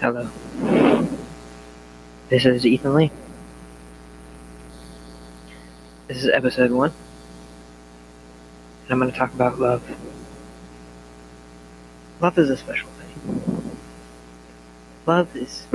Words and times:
Hello. 0.00 0.30
This 2.30 2.46
is 2.46 2.64
Ethan 2.64 2.94
Lee. 2.94 3.10
This 6.08 6.24
is 6.24 6.30
episode 6.30 6.70
one. 6.70 6.94
And 8.84 8.92
I'm 8.92 8.98
going 8.98 9.12
to 9.12 9.18
talk 9.18 9.34
about 9.34 9.60
love. 9.60 9.82
Love 12.18 12.38
is 12.38 12.48
a 12.48 12.56
special 12.56 12.88
thing. 12.88 13.76
Love 15.04 15.36
is. 15.36 15.66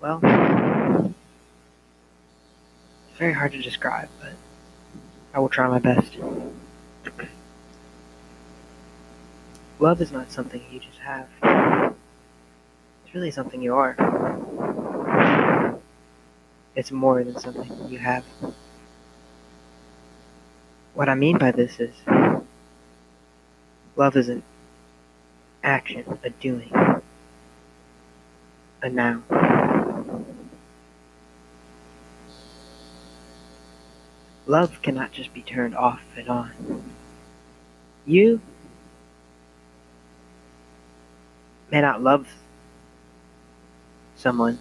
Well. 0.00 0.18
It's 3.08 3.18
very 3.18 3.34
hard 3.34 3.52
to 3.52 3.62
describe, 3.62 4.08
but 4.20 4.32
I 5.32 5.38
will 5.38 5.48
try 5.48 5.68
my 5.68 5.78
best. 5.78 6.12
Love 9.78 10.02
is 10.02 10.10
not 10.10 10.32
something 10.32 10.60
you 10.72 10.80
just 10.80 10.98
have. 10.98 11.87
It's 13.08 13.14
really 13.14 13.30
something 13.30 13.62
you 13.62 13.74
are. 13.74 13.96
It's 16.76 16.92
more 16.92 17.24
than 17.24 17.40
something 17.40 17.88
you 17.88 17.96
have. 17.96 18.22
What 20.92 21.08
I 21.08 21.14
mean 21.14 21.38
by 21.38 21.52
this 21.52 21.80
is 21.80 21.94
love 23.96 24.14
is 24.14 24.28
an 24.28 24.42
action, 25.64 26.18
a 26.22 26.28
doing, 26.28 26.70
a 28.82 28.90
now. 28.90 29.22
Love 34.46 34.82
cannot 34.82 35.12
just 35.12 35.32
be 35.32 35.40
turned 35.40 35.74
off 35.74 36.02
and 36.14 36.28
on. 36.28 36.92
You 38.04 38.42
may 41.70 41.80
not 41.80 42.02
love 42.02 42.28
someone, 44.18 44.58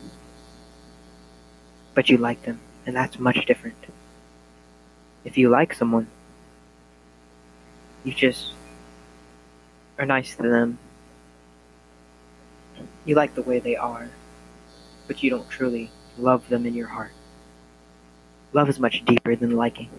but 1.96 2.10
you 2.10 2.18
like 2.18 2.44
them, 2.44 2.60
and 2.86 2.96
that's 2.96 3.20
much 3.20 3.46
different. 3.46 3.76
If 5.26 5.38
you 5.38 5.50
like 5.50 5.74
someone, 5.74 6.08
you 8.04 8.14
just 8.14 8.54
are 9.98 10.06
nice 10.06 10.36
to 10.36 10.44
them. 10.44 10.78
You 13.06 13.16
like 13.16 13.34
the 13.34 13.42
way 13.42 13.60
they 13.60 13.76
are, 13.76 14.10
but 15.08 15.24
you 15.24 15.30
don't 15.32 15.50
truly 15.50 15.90
love 16.18 16.48
them 16.50 16.66
in 16.66 16.76
your 16.76 16.88
heart. 16.88 17.12
Love 18.54 18.70
is 18.70 18.80
much 18.80 19.04
deeper 19.06 19.36
than 19.36 19.58
liking. 19.58 19.90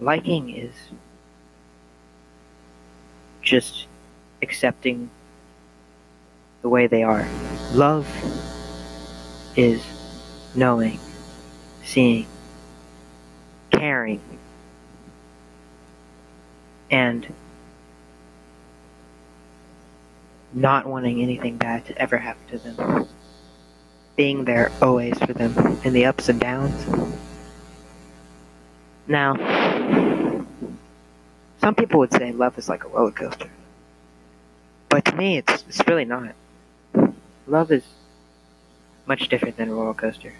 Liking 0.00 0.50
is 0.50 0.74
just 3.40 3.86
accepting 4.42 5.08
the 6.66 6.70
way 6.70 6.88
they 6.88 7.04
are. 7.04 7.24
Love 7.74 8.08
is 9.54 9.80
knowing, 10.52 10.98
seeing, 11.84 12.26
caring, 13.70 14.20
and 16.90 17.32
not 20.52 20.86
wanting 20.86 21.22
anything 21.22 21.56
bad 21.56 21.86
to 21.86 21.96
ever 21.96 22.18
happen 22.18 22.42
to 22.48 22.58
them. 22.58 23.06
Being 24.16 24.44
there 24.44 24.72
always 24.82 25.16
for 25.20 25.34
them 25.34 25.56
in 25.84 25.92
the 25.92 26.06
ups 26.06 26.28
and 26.28 26.40
downs. 26.40 26.84
Now, 29.06 29.34
some 31.60 31.76
people 31.76 32.00
would 32.00 32.12
say 32.12 32.32
love 32.32 32.58
is 32.58 32.68
like 32.68 32.82
a 32.82 32.88
roller 32.88 33.12
coaster. 33.12 33.50
But 34.88 35.04
to 35.04 35.14
me, 35.14 35.38
it's, 35.38 35.62
it's 35.68 35.86
really 35.86 36.04
not. 36.04 36.34
Love 37.48 37.70
is 37.70 37.84
much 39.06 39.28
different 39.28 39.56
than 39.56 39.68
a 39.68 39.74
roller 39.74 39.94
coaster. 39.94 40.32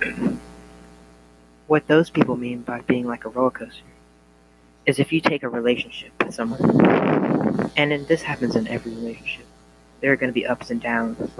what 1.66 1.86
those 1.88 2.08
people 2.08 2.34
mean 2.36 2.62
by 2.62 2.80
being 2.82 3.06
like 3.06 3.26
a 3.26 3.28
roller 3.28 3.50
coaster 3.50 3.82
is 4.86 4.98
if 4.98 5.12
you 5.12 5.20
take 5.20 5.42
a 5.42 5.48
relationship 5.48 6.10
with 6.24 6.34
someone, 6.34 7.70
and 7.76 8.06
this 8.06 8.22
happens 8.22 8.56
in 8.56 8.66
every 8.66 8.92
relationship, 8.92 9.44
there 10.00 10.12
are 10.12 10.16
going 10.16 10.30
to 10.30 10.34
be 10.34 10.46
ups 10.46 10.70
and 10.70 10.80
downs, 10.80 11.30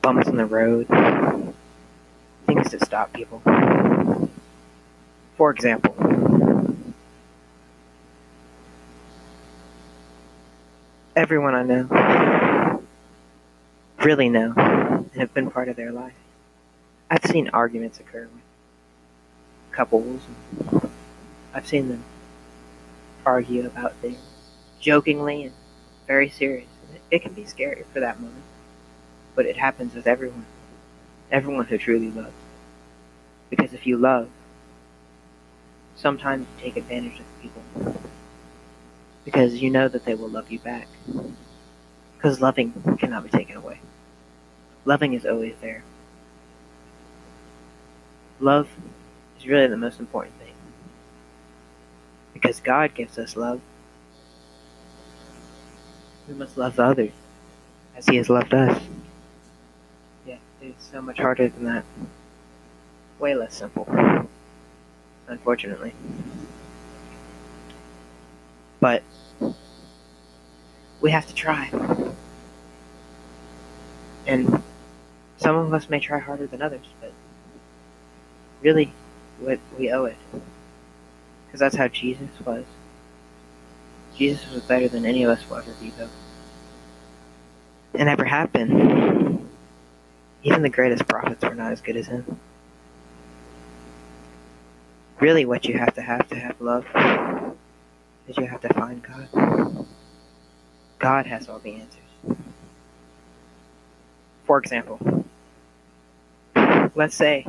bumps 0.00 0.26
in 0.26 0.36
the 0.36 0.46
road, 0.46 0.86
things 2.46 2.70
that 2.70 2.82
stop 2.82 3.12
people. 3.12 3.42
For 5.36 5.50
example, 5.50 5.94
everyone 11.20 11.54
I 11.54 11.62
know 11.62 12.82
really 14.02 14.30
know 14.30 14.54
and 14.56 15.12
have 15.16 15.34
been 15.34 15.50
part 15.50 15.68
of 15.68 15.76
their 15.76 15.92
life. 15.92 16.14
I've 17.10 17.22
seen 17.26 17.50
arguments 17.50 18.00
occur 18.00 18.22
with 18.22 18.42
couples. 19.70 20.22
I've 21.52 21.66
seen 21.66 21.90
them 21.90 22.04
argue 23.26 23.66
about 23.66 23.96
things 23.96 24.16
jokingly 24.80 25.42
and 25.42 25.52
very 26.06 26.30
serious. 26.30 26.66
It 27.10 27.20
can 27.20 27.34
be 27.34 27.44
scary 27.44 27.84
for 27.92 28.00
that 28.00 28.18
moment, 28.18 28.42
but 29.34 29.44
it 29.44 29.58
happens 29.58 29.94
with 29.94 30.06
everyone. 30.06 30.46
Everyone 31.30 31.66
who 31.66 31.76
truly 31.76 32.10
loves. 32.10 32.32
Because 33.50 33.74
if 33.74 33.86
you 33.86 33.98
love, 33.98 34.30
sometimes 35.96 36.46
you 36.56 36.62
take 36.62 36.78
advantage 36.78 37.20
of 37.20 37.26
people 37.42 38.09
because 39.30 39.62
you 39.62 39.70
know 39.70 39.86
that 39.86 40.04
they 40.04 40.16
will 40.16 40.28
love 40.28 40.50
you 40.50 40.58
back. 40.58 40.88
Because 42.16 42.40
loving 42.40 42.72
cannot 42.98 43.22
be 43.22 43.30
taken 43.30 43.56
away. 43.56 43.80
Loving 44.84 45.14
is 45.14 45.24
always 45.24 45.54
there. 45.60 45.84
Love 48.40 48.68
is 49.38 49.46
really 49.46 49.68
the 49.68 49.76
most 49.76 50.00
important 50.00 50.34
thing. 50.40 50.52
Because 52.34 52.58
God 52.58 52.92
gives 52.92 53.18
us 53.18 53.36
love. 53.36 53.60
We 56.26 56.34
must 56.34 56.58
love 56.58 56.80
others 56.80 57.12
as 57.96 58.06
He 58.06 58.16
has 58.16 58.28
loved 58.28 58.52
us. 58.52 58.82
Yeah, 60.26 60.38
it's 60.60 60.90
so 60.90 61.00
much 61.00 61.18
harder 61.18 61.48
than 61.48 61.64
that. 61.66 61.84
Way 63.20 63.36
less 63.36 63.54
simple. 63.54 63.86
Unfortunately. 65.28 65.94
But 68.80 69.02
we 71.00 71.10
have 71.10 71.26
to 71.26 71.34
try. 71.34 71.70
And 74.26 74.62
some 75.36 75.56
of 75.56 75.72
us 75.72 75.88
may 75.88 76.00
try 76.00 76.18
harder 76.18 76.46
than 76.46 76.62
others, 76.62 76.86
but 77.00 77.12
really, 78.62 78.92
what 79.38 79.58
we 79.78 79.90
owe 79.90 80.04
it. 80.04 80.16
Because 81.46 81.60
that's 81.60 81.76
how 81.76 81.88
Jesus 81.88 82.28
was. 82.44 82.64
Jesus 84.14 84.50
was 84.52 84.62
better 84.62 84.88
than 84.88 85.04
any 85.04 85.24
of 85.24 85.30
us 85.30 85.48
will 85.48 85.56
ever 85.56 85.72
be, 85.80 85.90
though. 85.90 86.08
And 87.94 88.08
ever 88.08 88.24
have 88.24 88.52
been. 88.52 89.48
Even 90.42 90.62
the 90.62 90.68
greatest 90.68 91.06
prophets 91.08 91.42
were 91.42 91.54
not 91.54 91.72
as 91.72 91.80
good 91.80 91.96
as 91.96 92.06
him. 92.06 92.38
Really, 95.18 95.44
what 95.44 95.66
you 95.66 95.76
have 95.76 95.94
to 95.94 96.02
have 96.02 96.28
to 96.28 96.34
have 96.36 96.60
love 96.60 96.86
is 98.30 98.36
you 98.36 98.46
have 98.46 98.60
to 98.60 98.72
find 98.74 99.02
God. 99.02 99.86
God 101.00 101.26
has 101.26 101.48
all 101.48 101.58
the 101.58 101.74
answers. 101.74 102.38
For 104.44 104.58
example, 104.58 105.24
let's 106.94 107.14
say 107.14 107.44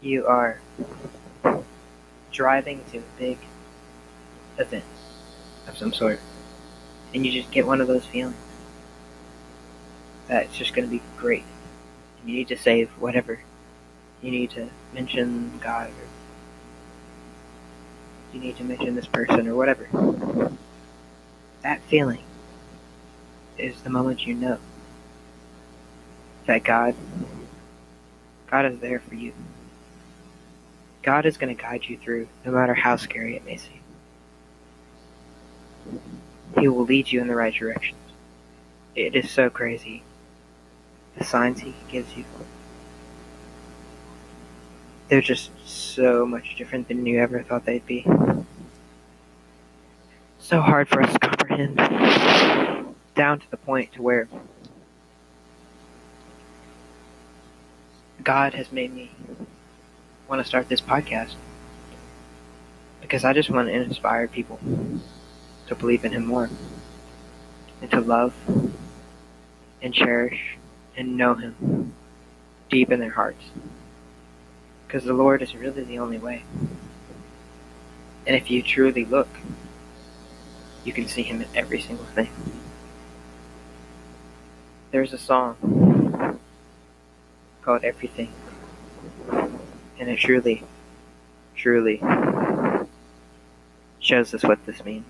you 0.00 0.26
are 0.26 0.60
driving 2.32 2.82
to 2.90 2.98
a 2.98 3.02
big 3.18 3.38
event 4.58 4.84
of 5.68 5.78
some 5.78 5.92
sort, 5.92 6.18
and 7.14 7.24
you 7.24 7.30
just 7.30 7.52
get 7.52 7.66
one 7.66 7.80
of 7.80 7.86
those 7.86 8.04
feelings 8.04 8.36
that 10.26 10.44
it's 10.46 10.56
just 10.56 10.74
going 10.74 10.88
to 10.88 10.90
be 10.90 11.02
great. 11.16 11.44
You 12.26 12.34
need 12.34 12.48
to 12.48 12.56
save 12.56 12.88
whatever. 12.98 13.40
You 14.22 14.30
need 14.30 14.50
to 14.50 14.68
mention 14.92 15.58
God, 15.62 15.90
or 15.90 16.08
you 18.34 18.40
need 18.40 18.56
to 18.56 18.64
mention 18.64 18.94
this 18.96 19.06
person, 19.06 19.46
or 19.46 19.54
whatever. 19.54 19.88
That 21.62 21.80
feeling 21.82 22.22
is 23.56 23.80
the 23.82 23.90
moment 23.90 24.26
you 24.26 24.34
know 24.34 24.58
that 26.46 26.64
God 26.64 26.94
God 28.50 28.66
is 28.66 28.78
there 28.80 29.00
for 29.00 29.14
you. 29.14 29.32
God 31.02 31.26
is 31.26 31.36
going 31.36 31.54
to 31.54 31.62
guide 31.62 31.84
you 31.86 31.96
through 31.96 32.28
no 32.44 32.52
matter 32.52 32.74
how 32.74 32.96
scary 32.96 33.36
it 33.36 33.44
may 33.44 33.56
seem. 33.56 33.80
He 36.58 36.68
will 36.68 36.84
lead 36.84 37.10
you 37.10 37.20
in 37.20 37.28
the 37.28 37.34
right 37.34 37.54
directions. 37.54 38.00
It 38.94 39.14
is 39.14 39.30
so 39.30 39.50
crazy. 39.50 40.02
The 41.16 41.24
signs 41.24 41.60
he 41.60 41.74
gives 41.88 42.16
you. 42.16 42.24
They're 45.08 45.20
just 45.20 45.50
so 45.68 46.24
much 46.26 46.56
different 46.56 46.88
than 46.88 47.04
you 47.04 47.20
ever 47.20 47.42
thought 47.42 47.64
they'd 47.66 47.86
be. 47.86 48.06
so 50.38 50.60
hard 50.60 50.88
for 50.88 51.02
us 51.02 51.12
to 51.12 51.18
comprehend, 51.18 51.76
down 53.14 53.40
to 53.40 53.50
the 53.50 53.56
point 53.56 53.92
to 53.94 54.02
where 54.02 54.28
God 58.22 58.54
has 58.54 58.72
made 58.72 58.92
me 58.94 59.10
want 60.28 60.40
to 60.40 60.48
start 60.48 60.68
this 60.68 60.80
podcast 60.80 61.34
because 63.00 63.24
I 63.24 63.34
just 63.34 63.50
want 63.50 63.68
to 63.68 63.74
inspire 63.74 64.26
people 64.26 64.58
to 65.66 65.74
believe 65.74 66.04
in 66.04 66.12
Him 66.12 66.26
more 66.26 66.48
and 67.82 67.90
to 67.90 68.00
love 68.00 68.34
and 69.82 69.92
cherish 69.92 70.56
and 70.96 71.16
know 71.18 71.34
Him 71.34 71.92
deep 72.70 72.90
in 72.90 73.00
their 73.00 73.10
hearts. 73.10 73.44
Because 74.94 75.08
the 75.08 75.12
Lord 75.12 75.42
is 75.42 75.56
really 75.56 75.82
the 75.82 75.98
only 75.98 76.18
way. 76.18 76.44
And 78.28 78.36
if 78.36 78.48
you 78.48 78.62
truly 78.62 79.04
look, 79.04 79.26
you 80.84 80.92
can 80.92 81.08
see 81.08 81.24
Him 81.24 81.40
in 81.42 81.48
every 81.52 81.80
single 81.80 82.04
thing. 82.04 82.28
There's 84.92 85.12
a 85.12 85.18
song 85.18 86.38
called 87.62 87.82
Everything. 87.82 88.32
And 89.98 90.08
it 90.08 90.20
truly, 90.20 90.62
truly 91.56 92.00
shows 93.98 94.32
us 94.32 94.44
what 94.44 94.64
this 94.64 94.84
means. 94.84 95.06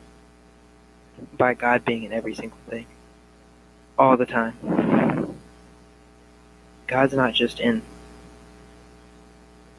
By 1.37 1.53
God 1.53 1.85
being 1.85 2.05
in 2.05 2.13
every 2.15 2.35
single 2.35 2.59
thing. 2.71 2.87
All 3.99 4.17
the 4.17 4.25
time. 4.25 5.37
God's 6.87 7.13
not 7.13 7.35
just 7.35 7.61
in 7.61 7.83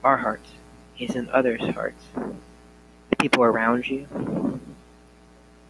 our 0.05 0.17
hearts, 0.17 0.51
He's 0.93 1.15
in 1.15 1.27
others' 1.29 1.67
hearts. 1.73 2.05
The 3.09 3.15
people 3.17 3.43
around 3.43 3.89
you, 3.89 4.07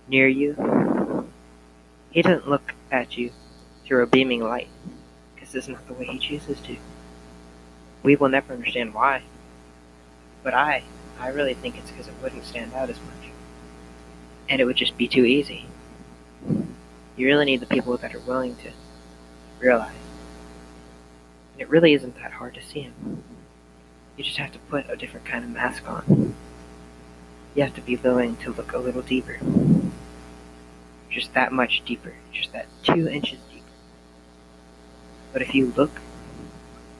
near 0.08 0.28
you. 0.28 1.26
He 2.12 2.22
doesn't 2.22 2.48
look 2.48 2.74
at 2.92 3.18
you 3.18 3.32
through 3.86 4.04
a 4.04 4.08
beaming 4.08 4.44
light, 4.44 4.68
because 5.34 5.56
is 5.56 5.70
not 5.70 5.88
the 5.88 5.94
way 5.94 6.06
He 6.06 6.20
chooses 6.20 6.60
to. 6.62 6.76
We 8.04 8.18
will 8.18 8.30
never 8.30 8.54
understand 8.54 8.94
why. 8.94 9.24
But 10.44 10.54
I, 10.54 10.84
I 11.20 11.30
really 11.30 11.54
think 11.54 11.78
it's 11.78 11.90
because 11.90 12.08
it 12.08 12.14
wouldn't 12.22 12.46
stand 12.46 12.74
out 12.74 12.90
as 12.90 12.98
much. 12.98 13.32
And 14.50 14.62
it 14.62 14.66
would 14.66 14.76
just 14.76 14.98
be 14.98 15.08
too 15.08 15.26
easy. 15.26 15.66
You 17.16 17.26
really 17.28 17.46
need 17.46 17.62
the 17.62 17.66
people 17.66 17.98
that 17.98 18.14
are 18.14 18.20
willing 18.20 18.58
to 18.58 18.72
realize. 19.60 19.96
And 21.54 21.62
it 21.62 21.70
really 21.70 21.94
isn't 21.94 22.16
that 22.18 22.34
hard 22.34 22.54
to 22.56 22.62
see 22.62 22.82
him. 22.82 23.24
You 24.18 24.24
just 24.24 24.38
have 24.38 24.54
to 24.54 24.60
put 24.60 24.90
a 24.90 24.96
different 24.96 25.26
kind 25.26 25.44
of 25.44 25.50
mask 25.50 25.88
on. 25.90 26.36
You 27.54 27.64
have 27.64 27.76
to 27.76 27.82
be 27.82 27.98
willing 27.98 28.38
to 28.38 28.54
look 28.54 28.74
a 28.74 28.78
little 28.78 29.02
deeper. 29.02 29.40
Just 31.10 31.34
that 31.34 31.52
much 31.52 31.84
deeper. 31.86 32.14
Just 32.34 32.54
that 32.54 32.68
two 32.84 33.08
inches 33.08 33.40
deeper. 33.52 33.66
But 35.34 35.42
if 35.42 35.54
you 35.54 35.74
look, 35.76 36.02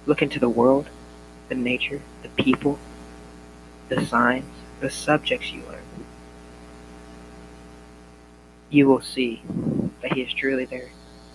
look 0.06 0.22
into 0.22 0.40
the 0.40 0.50
world, 0.50 0.90
the 1.48 1.56
nature, 1.56 2.02
the 2.22 2.30
people, 2.30 2.80
the 3.88 4.06
signs, 4.06 4.46
the 4.82 4.90
subjects 4.90 5.52
you 5.52 5.62
learn, 5.70 5.84
you 8.70 8.88
will 8.88 9.02
see 9.02 9.42
that 10.02 10.14
he 10.14 10.22
is 10.22 10.34
truly 10.34 10.66
there, 10.66 10.90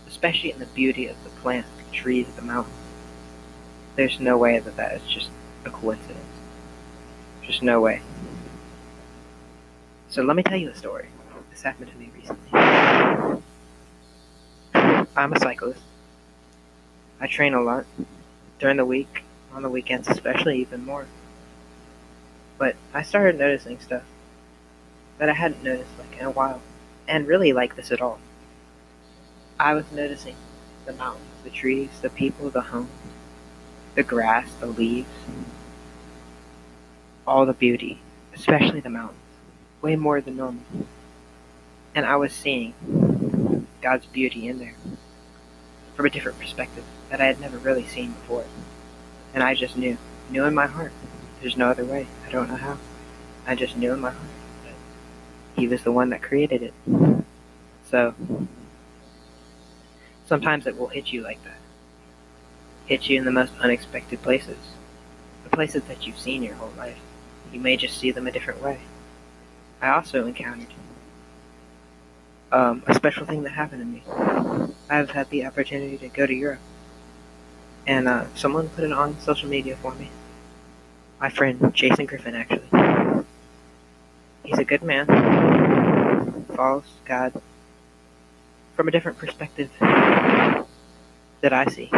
especially 0.06 0.52
in 0.52 0.58
the 0.58 0.66
beauty 0.66 1.06
of 1.06 1.22
the 1.24 1.30
plants, 1.30 1.68
the 1.78 1.96
trees, 1.96 2.26
the 2.36 2.42
mountains. 2.42 2.76
There's 3.96 4.20
no 4.20 4.36
way 4.36 4.58
that 4.58 4.76
that 4.76 4.96
is 4.96 5.02
just 5.08 5.30
a 5.64 5.70
coincidence. 5.70 6.18
Just 7.42 7.62
no 7.62 7.80
way. 7.80 8.02
So 10.08 10.22
let 10.22 10.36
me 10.36 10.42
tell 10.42 10.56
you 10.56 10.70
a 10.70 10.74
story. 10.74 11.08
This 11.50 11.62
happened 11.62 11.90
to 11.90 11.96
me 11.96 12.10
recently. 12.16 13.42
I'm 15.16 15.32
a 15.32 15.38
cyclist. 15.38 15.82
I 17.20 17.26
train 17.26 17.54
a 17.54 17.60
lot 17.60 17.84
during 18.58 18.76
the 18.76 18.84
week, 18.84 19.24
on 19.52 19.62
the 19.62 19.68
weekends 19.68 20.08
especially 20.08 20.58
even 20.60 20.84
more. 20.84 21.06
But 22.58 22.76
I 22.94 23.02
started 23.02 23.38
noticing 23.38 23.78
stuff 23.80 24.04
that 25.18 25.28
I 25.28 25.34
hadn't 25.34 25.62
noticed 25.62 25.90
like 25.98 26.18
in 26.18 26.26
a 26.26 26.30
while, 26.30 26.62
and 27.06 27.26
really 27.26 27.52
like 27.52 27.76
this 27.76 27.90
at 27.90 28.00
all. 28.00 28.18
I 29.58 29.74
was 29.74 29.84
noticing 29.92 30.36
the 30.86 30.92
mountains, 30.94 31.26
the 31.44 31.50
trees, 31.50 31.90
the 32.00 32.10
people, 32.10 32.48
the 32.50 32.62
homes, 32.62 32.88
the 33.94 34.02
grass, 34.02 34.52
the 34.60 34.66
leaves, 34.66 35.08
all 37.26 37.46
the 37.46 37.52
beauty, 37.52 38.00
especially 38.34 38.80
the 38.80 38.90
mountains, 38.90 39.18
way 39.82 39.96
more 39.96 40.20
than 40.20 40.36
normal. 40.36 40.62
And 41.94 42.06
I 42.06 42.16
was 42.16 42.32
seeing 42.32 43.66
God's 43.82 44.06
beauty 44.06 44.48
in 44.48 44.58
there 44.58 44.74
from 45.96 46.06
a 46.06 46.10
different 46.10 46.38
perspective 46.38 46.84
that 47.10 47.20
I 47.20 47.26
had 47.26 47.40
never 47.40 47.58
really 47.58 47.86
seen 47.86 48.12
before. 48.12 48.44
And 49.34 49.42
I 49.42 49.54
just 49.54 49.76
knew, 49.76 49.96
knew 50.30 50.44
in 50.44 50.54
my 50.54 50.66
heart. 50.66 50.92
There's 51.40 51.56
no 51.56 51.68
other 51.68 51.84
way. 51.84 52.06
I 52.26 52.30
don't 52.30 52.48
know 52.48 52.56
how. 52.56 52.78
I 53.46 53.54
just 53.54 53.76
knew 53.76 53.92
in 53.92 54.00
my 54.00 54.10
heart 54.10 54.28
that 54.64 54.74
He 55.60 55.66
was 55.66 55.82
the 55.82 55.92
one 55.92 56.10
that 56.10 56.22
created 56.22 56.62
it. 56.62 56.74
So, 57.90 58.14
sometimes 60.26 60.66
it 60.66 60.78
will 60.78 60.88
hit 60.88 61.12
you 61.12 61.22
like 61.22 61.42
that. 61.44 61.59
Hit 62.90 63.08
you 63.08 63.16
in 63.18 63.24
the 63.24 63.30
most 63.30 63.52
unexpected 63.60 64.20
places. 64.20 64.58
The 65.44 65.50
places 65.50 65.84
that 65.84 66.08
you've 66.08 66.18
seen 66.18 66.42
your 66.42 66.54
whole 66.54 66.72
life. 66.76 66.98
You 67.52 67.60
may 67.60 67.76
just 67.76 67.96
see 67.96 68.10
them 68.10 68.26
a 68.26 68.32
different 68.32 68.60
way. 68.60 68.80
I 69.80 69.90
also 69.90 70.26
encountered 70.26 70.66
um, 72.50 72.82
a 72.88 72.94
special 72.94 73.26
thing 73.26 73.44
that 73.44 73.50
happened 73.50 73.80
to 73.80 73.86
me. 73.86 74.02
I've 74.90 75.10
had 75.10 75.30
the 75.30 75.46
opportunity 75.46 75.98
to 75.98 76.08
go 76.08 76.26
to 76.26 76.34
Europe, 76.34 76.58
and 77.86 78.08
uh, 78.08 78.24
someone 78.34 78.68
put 78.70 78.82
it 78.82 78.90
on 78.90 79.20
social 79.20 79.48
media 79.48 79.76
for 79.76 79.94
me. 79.94 80.10
My 81.20 81.30
friend 81.30 81.72
Jason 81.72 82.06
Griffin, 82.06 82.34
actually. 82.34 83.24
He's 84.42 84.58
a 84.58 84.64
good 84.64 84.82
man, 84.82 85.06
follows 86.56 86.82
God 87.04 87.40
from 88.74 88.88
a 88.88 88.90
different 88.90 89.16
perspective 89.16 89.70
that 89.78 91.52
I 91.52 91.66
see. 91.66 91.88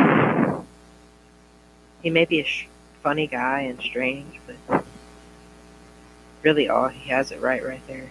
He 2.02 2.10
may 2.10 2.25
be 2.25 2.40
a 2.40 2.44
sh- 2.44 2.66
funny 3.02 3.26
guy 3.26 3.60
and 3.60 3.81
strange, 3.81 4.40
but 4.46 4.84
really 6.43 6.69
all 6.69 6.88
he 6.88 7.10
has 7.10 7.31
it 7.32 7.41
right 7.41 7.65
right 7.65 7.86
there. 7.86 8.08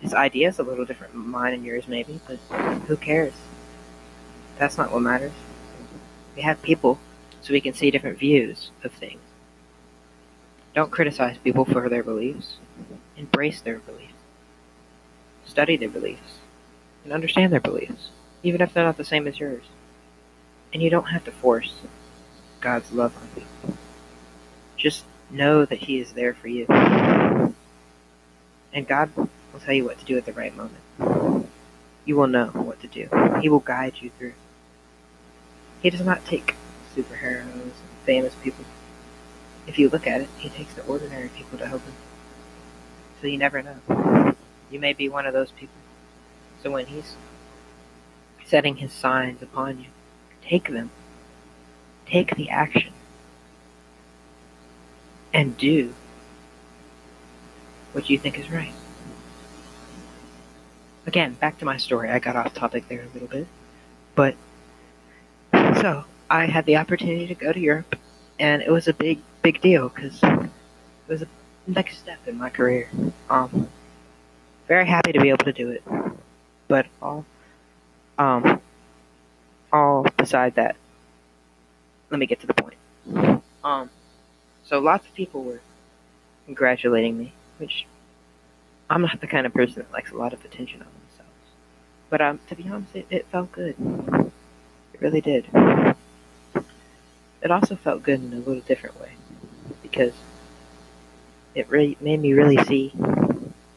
His 0.00 0.14
idea 0.14 0.48
is 0.48 0.58
a 0.58 0.62
little 0.62 0.86
different 0.86 1.14
mine 1.14 1.52
and 1.52 1.64
yours, 1.64 1.86
maybe, 1.86 2.20
but 2.26 2.38
who 2.86 2.96
cares? 2.96 3.34
That's 4.58 4.78
not 4.78 4.92
what 4.92 5.02
matters. 5.02 5.32
We 6.34 6.42
have 6.42 6.62
people 6.62 6.98
so 7.42 7.52
we 7.52 7.60
can 7.60 7.74
see 7.74 7.90
different 7.90 8.18
views 8.18 8.70
of 8.82 8.92
things. 8.92 9.20
Don't 10.74 10.90
criticize 10.90 11.36
people 11.38 11.64
for 11.64 11.88
their 11.88 12.02
beliefs. 12.02 12.56
Embrace 13.16 13.60
their 13.60 13.78
beliefs. 13.80 14.12
Study 15.44 15.76
their 15.76 15.88
beliefs. 15.88 16.38
And 17.04 17.12
understand 17.12 17.52
their 17.52 17.60
beliefs, 17.60 18.10
even 18.42 18.60
if 18.60 18.72
they're 18.72 18.84
not 18.84 18.96
the 18.96 19.04
same 19.04 19.26
as 19.26 19.40
yours. 19.40 19.64
And 20.72 20.82
you 20.82 20.90
don't 20.90 21.10
have 21.10 21.24
to 21.24 21.32
force 21.32 21.74
God's 22.60 22.92
love 22.92 23.16
on 23.16 23.28
people. 23.28 23.76
Just 24.76 25.04
know 25.30 25.64
that 25.64 25.78
He 25.78 26.00
is 26.00 26.12
there 26.12 26.34
for 26.34 26.48
you. 26.48 26.66
And 28.72 28.86
God 28.86 29.10
will 29.16 29.60
tell 29.64 29.74
you 29.74 29.84
what 29.84 29.98
to 29.98 30.04
do 30.04 30.16
at 30.16 30.26
the 30.26 30.32
right 30.32 30.54
moment. 30.56 31.48
You 32.04 32.16
will 32.16 32.26
know 32.26 32.46
what 32.46 32.80
to 32.80 32.86
do. 32.86 33.08
He 33.40 33.48
will 33.48 33.60
guide 33.60 33.94
you 34.00 34.10
through. 34.18 34.34
He 35.82 35.90
does 35.90 36.04
not 36.04 36.24
take 36.24 36.54
superheroes 36.94 37.52
and 37.52 37.72
famous 38.04 38.34
people. 38.42 38.64
If 39.66 39.78
you 39.78 39.88
look 39.88 40.06
at 40.06 40.20
it, 40.20 40.28
he 40.38 40.48
takes 40.48 40.74
the 40.74 40.84
ordinary 40.84 41.28
people 41.28 41.58
to 41.58 41.66
help 41.66 41.82
him. 41.82 41.92
So 43.20 43.26
you 43.26 43.38
never 43.38 43.62
know. 43.62 44.34
You 44.70 44.78
may 44.78 44.92
be 44.92 45.08
one 45.08 45.26
of 45.26 45.32
those 45.32 45.50
people. 45.52 45.74
So 46.62 46.70
when 46.70 46.86
he's 46.86 47.16
setting 48.44 48.76
his 48.76 48.92
signs 48.92 49.42
upon 49.42 49.80
you, 49.80 49.86
take 50.42 50.68
them. 50.68 50.90
Take 52.10 52.34
the 52.36 52.50
action. 52.50 52.92
And 55.32 55.56
do 55.56 55.94
what 57.92 58.10
you 58.10 58.18
think 58.18 58.38
is 58.38 58.50
right. 58.50 58.72
Again, 61.06 61.34
back 61.34 61.58
to 61.58 61.64
my 61.64 61.76
story. 61.76 62.10
I 62.10 62.18
got 62.18 62.36
off 62.36 62.52
topic 62.52 62.88
there 62.88 63.02
a 63.02 63.12
little 63.12 63.28
bit. 63.28 63.46
But, 64.14 64.34
so, 65.52 66.04
I 66.28 66.46
had 66.46 66.66
the 66.66 66.76
opportunity 66.76 67.26
to 67.28 67.34
go 67.34 67.52
to 67.52 67.58
Europe, 67.58 67.96
and 68.38 68.60
it 68.60 68.70
was 68.70 68.86
a 68.88 68.92
big, 68.92 69.20
big 69.42 69.60
deal 69.60 69.88
because 69.88 70.22
it 70.22 70.50
was 71.08 71.22
a 71.22 71.28
next 71.66 71.98
step 71.98 72.18
in 72.26 72.36
my 72.36 72.50
career. 72.50 72.88
Um, 73.28 73.68
very 74.68 74.86
happy 74.86 75.12
to 75.12 75.20
be 75.20 75.30
able 75.30 75.44
to 75.44 75.52
do 75.52 75.70
it, 75.70 75.82
but 76.68 76.86
all, 77.00 77.24
um, 78.18 78.60
all 79.72 80.06
beside 80.16 80.56
that, 80.56 80.76
let 82.10 82.18
me 82.18 82.26
get 82.26 82.40
to 82.40 82.46
the 82.46 82.54
point. 82.54 82.76
Um, 83.62 83.90
so 84.64 84.78
lots 84.78 85.06
of 85.06 85.14
people 85.14 85.44
were 85.44 85.60
congratulating 86.46 87.18
me, 87.18 87.32
which 87.58 87.86
I'm 88.88 89.02
not 89.02 89.20
the 89.20 89.26
kind 89.26 89.46
of 89.46 89.54
person 89.54 89.76
that 89.76 89.92
likes 89.92 90.10
a 90.10 90.16
lot 90.16 90.32
of 90.32 90.44
attention 90.44 90.82
on 90.82 90.88
themselves. 91.08 91.30
But 92.08 92.20
um, 92.20 92.40
to 92.48 92.56
be 92.56 92.68
honest, 92.68 92.94
it, 92.94 93.06
it 93.10 93.26
felt 93.30 93.52
good. 93.52 93.76
It 94.92 95.00
really 95.00 95.20
did. 95.20 95.46
It 97.42 97.50
also 97.50 97.76
felt 97.76 98.02
good 98.02 98.20
in 98.20 98.32
a 98.32 98.36
little 98.36 98.60
different 98.60 99.00
way 99.00 99.12
because 99.82 100.12
it 101.54 101.68
really 101.70 101.96
made 102.00 102.20
me 102.20 102.32
really 102.32 102.62
see 102.64 102.92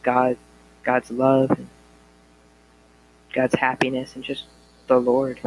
God, 0.02 0.36
God's 0.82 1.10
love, 1.10 1.50
and 1.50 1.68
God's 3.32 3.54
happiness, 3.54 4.14
and 4.14 4.24
just 4.24 4.44
the 4.86 5.00
Lord 5.00 5.40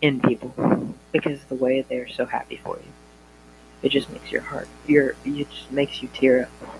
in 0.00 0.20
people 0.20 0.91
because 1.12 1.44
the 1.44 1.54
way 1.54 1.82
they're 1.82 2.08
so 2.08 2.24
happy 2.24 2.56
for 2.56 2.76
you. 2.76 2.92
It 3.82 3.90
just 3.90 4.10
makes 4.10 4.30
your 4.30 4.42
heart, 4.42 4.68
your, 4.86 5.14
it 5.24 5.50
just 5.50 5.70
makes 5.70 6.02
you 6.02 6.08
tear 6.14 6.44
up, 6.44 6.70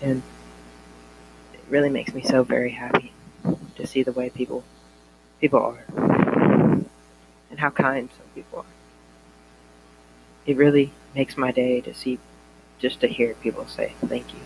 and 0.00 0.22
it 1.52 1.60
really 1.68 1.90
makes 1.90 2.14
me 2.14 2.22
so 2.22 2.42
very 2.42 2.70
happy 2.70 3.12
to 3.76 3.86
see 3.86 4.02
the 4.02 4.12
way 4.12 4.30
people, 4.30 4.64
people 5.40 5.60
are, 5.60 5.84
and 7.50 7.58
how 7.58 7.70
kind 7.70 8.08
some 8.16 8.26
people 8.34 8.60
are. 8.60 8.64
It 10.46 10.56
really 10.56 10.92
makes 11.14 11.36
my 11.36 11.52
day 11.52 11.80
to 11.82 11.92
see, 11.92 12.18
just 12.78 13.00
to 13.00 13.08
hear 13.08 13.34
people 13.34 13.66
say 13.66 13.92
thank 14.06 14.32
you 14.32 14.40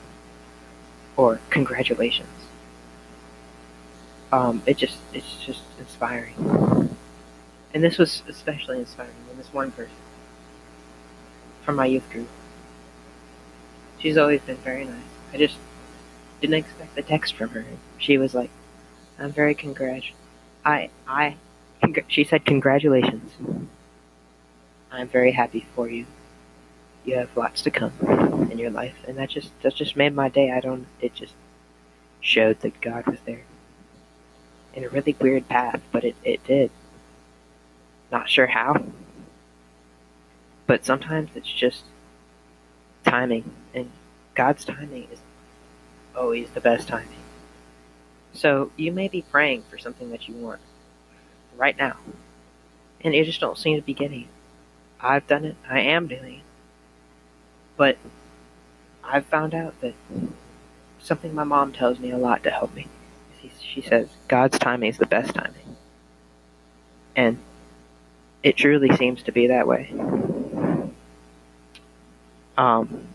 or 1.17 1.41
congratulations. 1.51 2.29
Um, 4.33 4.63
it 4.67 4.77
just, 4.77 4.99
it's 5.13 5.45
just 5.45 5.63
inspiring. 5.79 6.97
And 7.73 7.85
this 7.85 7.99
was 7.99 8.23
especially 8.29 8.79
inspiring 8.79 9.13
when 9.29 9.37
this 9.37 9.53
one 9.53 9.71
person 9.71 9.95
from 11.63 11.77
my 11.77 11.87
youth 11.87 12.09
group. 12.11 12.29
She's 13.99 14.17
always 14.17 14.41
been 14.41 14.57
very 14.57 14.85
nice. 14.85 14.97
I 15.33 15.37
just 15.37 15.57
didn't 16.41 16.55
expect 16.55 16.95
the 16.95 17.03
text 17.03 17.35
from 17.35 17.51
her. 17.51 17.65
She 17.99 18.19
was 18.19 18.35
like, 18.35 18.51
"I'm 19.19 19.31
very 19.31 19.55
congrat. 19.55 20.03
I 20.65 20.91
I." 21.07 21.37
Congr- 21.83 22.05
she 22.09 22.25
said, 22.25 22.45
"Congratulations. 22.45 23.33
I'm 24.91 25.09
very 25.09 25.33
happy 25.33 25.67
for 25.75 25.89
you. 25.89 26.07
You 27.05 27.17
have 27.17 27.37
lots 27.37 27.63
to 27.63 27.71
come 27.71 27.93
in 28.51 28.59
your 28.59 28.71
life, 28.71 28.97
and 29.07 29.17
that 29.19 29.31
just 29.31 29.51
that 29.63 29.75
just 29.75 29.97
made 29.97 30.15
my 30.15 30.29
day. 30.29 30.51
I 30.51 30.61
don't. 30.61 30.87
It 31.01 31.15
just 31.15 31.35
showed 32.21 32.61
that 32.61 32.81
God 32.81 33.07
was 33.07 33.19
there 33.25 33.43
in 34.75 34.85
a 34.85 34.89
really 34.89 35.17
weird 35.21 35.49
path, 35.49 35.81
but 35.93 36.05
it 36.05 36.17
it 36.25 36.43
did. 36.45 36.71
Not 38.11 38.29
sure 38.29 38.47
how. 38.47 38.85
But 40.67 40.85
sometimes 40.85 41.31
it's 41.35 41.51
just 41.51 41.85
timing, 43.05 43.51
and 43.75 43.91
God's 44.35 44.65
timing 44.65 45.09
is 45.11 45.19
always 46.17 46.51
the 46.51 46.61
best 46.61 46.89
timing. 46.89 47.09
So 48.33 48.71
you 48.77 48.93
may 48.93 49.09
be 49.09 49.23
praying 49.23 49.65
for 49.69 49.79
something 49.79 50.11
that 50.11 50.29
you 50.29 50.35
want 50.35 50.61
right 51.57 51.77
now, 51.77 51.97
and 53.01 53.15
you 53.15 53.25
just 53.25 53.41
don't 53.41 53.59
seem 53.59 53.77
to 53.77 53.83
be 53.85 53.95
getting 53.95 54.23
it. 54.23 54.29
I've 55.01 55.27
done 55.27 55.45
it, 55.45 55.57
I 55.69 55.81
am 55.81 56.07
doing 56.07 56.35
it. 56.35 56.45
But 57.77 57.97
I've 59.03 59.27
found 59.27 59.55
out 59.55 59.81
that 59.81 59.95
something 61.01 61.35
my 61.35 61.45
mom 61.45 61.73
tells 61.73 61.99
me 61.99 62.11
a 62.11 62.19
lot 62.19 62.43
to 62.45 62.51
help 62.51 62.75
me. 62.75 62.87
She 63.61 63.81
says, 63.81 64.09
God's 64.29 64.59
timing 64.59 64.91
is 64.91 64.99
the 64.99 65.07
best 65.07 65.35
timing. 65.35 65.77
And 67.17 67.39
it 68.43 68.57
truly 68.57 68.95
seems 68.97 69.23
to 69.25 69.33
be 69.33 69.49
that 69.49 69.67
way. 69.67 69.93
Um, 72.57 73.07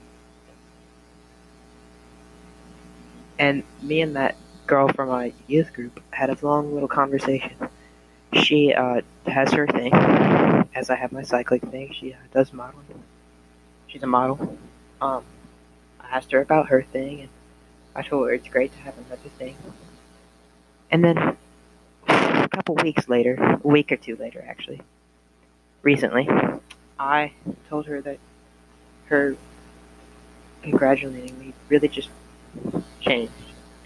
and 3.38 3.63
me 3.82 4.01
and 4.01 4.15
that 4.15 4.36
girl 4.65 4.88
from 4.88 5.10
my 5.10 5.34
youth 5.48 5.74
group 5.74 6.01
had 6.12 6.29
a 6.29 6.38
long 6.41 6.74
little 6.74 6.88
conversation. 6.88 7.53
She 8.34 8.74
uh, 8.74 9.01
has 9.27 9.51
her 9.53 9.67
thing, 9.67 9.94
as 10.74 10.89
I 10.89 10.96
have 10.96 11.12
my 11.12 11.22
cycling 11.22 11.62
thing. 11.62 11.94
She 11.94 12.13
uh, 12.13 12.17
does 12.34 12.51
modeling. 12.53 13.03
She's 13.88 14.03
a 14.03 14.08
model. 14.08 14.58
Um, 15.01 15.24
I 16.00 16.17
asked 16.17 16.32
her 16.32 16.41
about 16.41 16.70
her 16.70 16.82
thing, 16.82 17.22
and 17.22 17.29
I 17.96 18.01
told 18.01 18.27
her 18.27 18.34
it's 18.34 18.48
great 18.48 18.72
to 18.74 18.79
have 18.79 18.96
another 18.98 19.29
thing. 19.38 19.55
And 20.91 21.03
then 21.03 21.38
a 22.08 22.50
couple 22.50 22.75
weeks 22.75 23.08
later, 23.08 23.60
a 23.63 23.67
week 23.67 23.91
or 23.91 23.98
two 23.98 24.15
later, 24.15 24.44
actually, 24.48 24.82
recently, 25.86 26.27
I 27.00 27.32
told 27.70 27.86
her 27.86 28.01
that 28.01 28.18
her 29.06 29.38
congratulating 30.63 31.39
me 31.39 31.54
really 31.70 31.88
just 31.88 32.10
changed, 33.00 33.32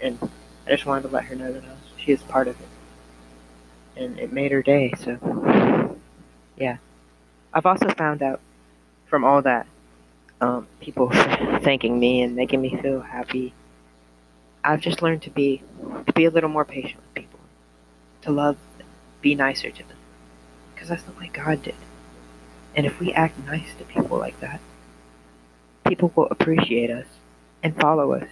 and 0.00 0.18
I 0.66 0.70
just 0.70 0.86
wanted 0.86 1.02
to 1.02 1.08
let 1.08 1.24
her 1.24 1.36
know 1.36 1.52
that 1.52 1.62
was, 1.62 1.76
she 1.98 2.10
is 2.10 2.22
part 2.22 2.48
of 2.48 2.56
it, 2.58 4.02
and 4.02 4.18
it 4.18 4.32
made 4.32 4.50
her 4.50 4.62
day. 4.62 4.94
So, 4.98 5.98
yeah, 6.56 6.78
I've 7.52 7.66
also 7.66 7.90
found 7.90 8.22
out 8.22 8.40
from 9.06 9.22
all 9.22 9.42
that 9.42 9.66
um, 10.40 10.66
people 10.80 11.10
thanking 11.12 12.00
me 12.00 12.22
and 12.22 12.34
making 12.34 12.62
me 12.62 12.76
feel 12.80 13.00
happy. 13.00 13.52
I've 14.64 14.80
just 14.80 15.02
learned 15.02 15.22
to 15.22 15.30
be 15.30 15.62
to 16.06 16.12
be 16.14 16.24
a 16.24 16.30
little 16.30 16.50
more 16.50 16.64
patient 16.64 16.96
with 16.96 17.14
people, 17.14 17.40
to 18.22 18.30
love, 18.30 18.56
be 19.20 19.34
nicer 19.34 19.70
to 19.70 19.82
them, 19.86 19.98
because 20.74 20.88
that's 20.88 21.02
the 21.02 21.12
way 21.12 21.30
God 21.30 21.62
did. 21.62 21.74
And 22.74 22.86
if 22.86 23.00
we 23.00 23.12
act 23.12 23.38
nice 23.46 23.74
to 23.78 23.84
people 23.84 24.18
like 24.18 24.38
that, 24.40 24.60
people 25.86 26.12
will 26.14 26.28
appreciate 26.30 26.90
us 26.90 27.06
and 27.62 27.78
follow 27.78 28.12
us. 28.12 28.28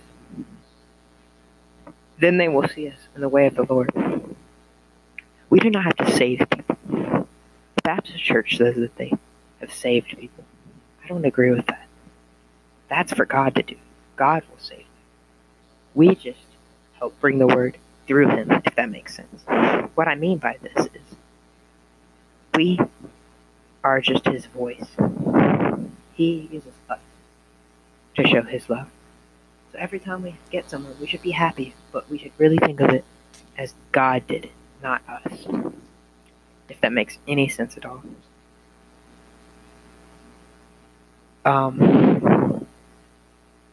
Then 2.18 2.38
they 2.38 2.49
will 2.49 2.68
see 2.68 2.88
us 2.88 2.99
in 3.14 3.21
the 3.21 3.28
way 3.28 3.47
of 3.47 3.54
the 3.54 3.64
Lord. 3.64 3.92
We 5.50 5.61
do 5.61 5.71
not 5.71 5.85
have 5.85 5.97
to 5.97 6.11
save 6.11 6.47
people. 6.50 6.76
The 6.88 7.83
Baptist 7.83 8.23
Church 8.23 8.57
says 8.57 8.76
that 8.76 8.97
they 8.97 9.12
have 9.61 9.73
saved 9.73 10.16
people. 10.18 10.45
I 11.02 11.09
don't 11.09 11.25
agree 11.25 11.50
with 11.50 11.66
that. 11.66 11.87
That's 12.88 13.12
for 13.12 13.25
God 13.25 13.54
to 13.54 13.62
do. 13.62 13.76
God 14.16 14.42
will 14.50 14.59
save 14.59 14.78
them. 14.78 14.87
We 15.95 16.14
just 16.14 16.38
help 16.99 17.18
bring 17.21 17.38
the 17.38 17.47
word 17.47 17.78
through 18.07 18.28
him, 18.28 18.50
if 18.50 18.75
that 18.75 18.90
makes 18.90 19.14
sense. 19.14 19.42
What 19.95 20.09
I 20.09 20.14
mean 20.14 20.38
by 20.38 20.59
this 20.61 20.87
is 20.87 21.16
we 22.54 22.78
are 23.88 24.02
just 24.02 24.26
his 24.26 24.45
voice. 24.45 24.87
He 26.12 26.47
uses 26.52 26.73
us 26.90 27.00
to 28.16 28.26
show 28.26 28.42
his 28.42 28.68
love. 28.68 28.90
So 29.73 29.78
every 29.78 29.99
time 29.99 30.23
we 30.23 30.37
get 30.50 30.68
somewhere, 30.68 30.92
we 31.00 31.07
should 31.07 31.23
be 31.23 31.30
happy, 31.30 31.75
but 31.90 32.09
we 32.11 32.18
should 32.18 32.33
really 32.37 32.59
think 32.59 32.80
of 32.80 32.90
it 32.90 33.04
as 33.57 33.73
God 33.90 34.26
did 34.26 34.50
not 34.83 35.00
us. 35.09 35.47
If 36.68 36.83
that 36.83 36.92
makes 36.92 37.16
any 37.26 37.49
sense 37.49 37.78
at 37.78 37.87
all. 37.87 38.02
Um, 41.47 42.66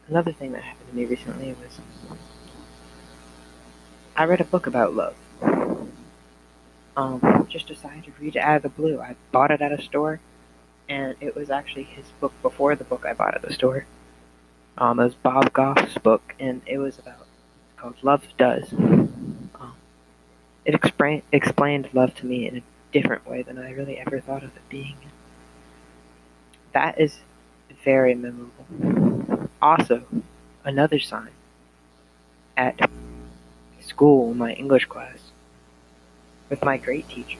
another 0.08 0.32
thing 0.32 0.52
that 0.52 0.62
happened 0.62 0.88
to 0.88 0.96
me 0.96 1.04
recently 1.04 1.54
was 1.62 1.78
I 4.16 4.24
read 4.24 4.40
a 4.40 4.44
book 4.44 4.66
about 4.66 4.94
love. 4.94 5.14
Um, 6.96 7.46
just 7.50 7.66
decided 7.66 8.04
to 8.04 8.12
read 8.18 8.36
it 8.36 8.40
out 8.40 8.56
of 8.56 8.62
the 8.62 8.68
blue. 8.70 9.00
I 9.00 9.16
bought 9.30 9.50
it 9.50 9.60
at 9.60 9.72
a 9.72 9.82
store, 9.82 10.18
and 10.88 11.14
it 11.20 11.34
was 11.34 11.50
actually 11.50 11.84
his 11.84 12.06
book 12.20 12.32
before 12.42 12.74
the 12.74 12.84
book 12.84 13.04
I 13.04 13.12
bought 13.12 13.34
at 13.34 13.42
the 13.42 13.52
store. 13.52 13.84
Um, 14.78 14.98
it 15.00 15.04
was 15.04 15.14
Bob 15.14 15.52
Goff's 15.52 15.98
book, 15.98 16.34
and 16.38 16.62
it 16.66 16.78
was 16.78 16.98
about 16.98 17.20
it's 17.20 17.80
called 17.80 17.96
Love 18.02 18.24
Does. 18.38 18.72
Um, 18.72 19.74
it 20.64 20.74
expra- 20.74 21.22
explained 21.32 21.88
love 21.92 22.14
to 22.16 22.26
me 22.26 22.48
in 22.48 22.56
a 22.58 22.62
different 22.92 23.26
way 23.26 23.42
than 23.42 23.58
I 23.58 23.72
really 23.72 23.98
ever 23.98 24.20
thought 24.20 24.42
of 24.42 24.56
it 24.56 24.68
being. 24.68 24.96
That 26.72 27.00
is 27.00 27.18
very 27.84 28.14
memorable. 28.14 29.48
Also, 29.60 30.04
another 30.64 30.98
sign 30.98 31.30
at 32.56 32.90
school, 33.80 34.34
my 34.34 34.52
English 34.52 34.86
class, 34.86 35.25
with 36.48 36.64
my 36.64 36.76
great 36.76 37.08
teacher. 37.08 37.38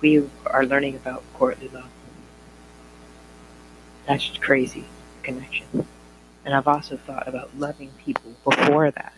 We 0.00 0.28
are 0.46 0.66
learning 0.66 0.96
about 0.96 1.22
courtly 1.34 1.68
love. 1.68 1.88
That's 4.06 4.36
crazy 4.38 4.84
connection. 5.22 5.86
And 6.44 6.54
I've 6.54 6.68
also 6.68 6.96
thought 6.96 7.26
about 7.26 7.58
loving 7.58 7.90
people 8.04 8.34
before 8.44 8.90
that. 8.90 9.14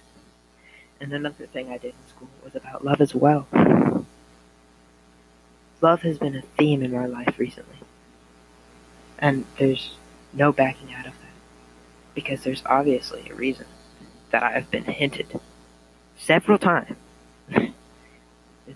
And 1.01 1.13
another 1.13 1.47
thing 1.47 1.71
I 1.71 1.79
did 1.79 1.93
in 1.93 2.09
school 2.09 2.29
was 2.43 2.55
about 2.55 2.85
love 2.85 3.01
as 3.01 3.15
well. 3.15 3.47
Love 5.81 6.03
has 6.03 6.19
been 6.19 6.35
a 6.35 6.43
theme 6.57 6.83
in 6.83 6.93
my 6.93 7.07
life 7.07 7.39
recently. 7.39 7.77
And 9.19 9.45
there's 9.59 9.97
no 10.33 10.53
backing 10.53 10.95
out 10.95 11.07
of 11.07 11.13
that. 11.13 11.29
Because 12.15 12.43
there's 12.43 12.63
obviously 12.67 13.29
a 13.31 13.35
reason 13.35 13.67
that 14.31 14.43
I 14.43 14.53
have 14.53 14.71
been 14.71 14.85
hinted 14.85 15.41
several 16.17 16.59
times 16.59 16.97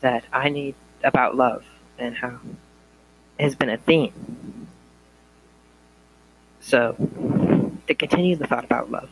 that 0.02 0.24
I 0.32 0.50
need 0.50 0.74
about 1.02 1.34
love 1.34 1.64
and 1.98 2.14
how 2.14 2.38
it 3.38 3.44
has 3.44 3.54
been 3.54 3.70
a 3.70 3.78
theme. 3.78 4.68
So, 6.60 6.94
to 7.88 7.94
continue 7.94 8.36
the 8.36 8.46
thought 8.46 8.64
about 8.64 8.90
love, 8.90 9.08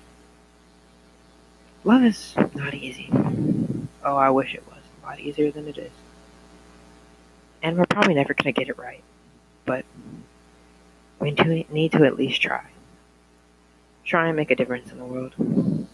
love 1.84 2.04
is 2.04 2.34
not 2.54 2.74
easy. 2.74 3.10
Oh, 4.04 4.16
I 4.16 4.30
wish 4.30 4.54
it 4.54 4.64
was 4.68 4.82
a 5.02 5.06
lot 5.06 5.20
easier 5.20 5.50
than 5.50 5.66
it 5.66 5.78
is. 5.78 5.90
And 7.62 7.76
we're 7.76 7.86
probably 7.86 8.14
never 8.14 8.34
going 8.34 8.52
to 8.54 8.58
get 8.58 8.68
it 8.68 8.78
right. 8.78 9.02
But 9.66 9.84
we 11.18 11.32
need 11.32 11.92
to 11.92 12.04
at 12.04 12.16
least 12.16 12.40
try. 12.40 12.64
Try 14.04 14.28
and 14.28 14.36
make 14.36 14.50
a 14.50 14.56
difference 14.56 14.90
in 14.90 14.98
the 14.98 15.04
world. 15.04 15.86